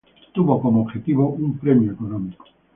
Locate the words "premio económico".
1.59-2.43